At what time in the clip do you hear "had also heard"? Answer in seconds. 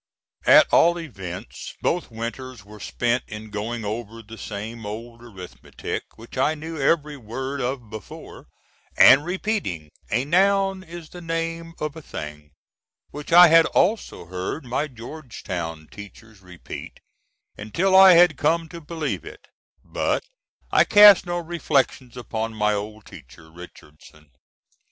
13.49-14.65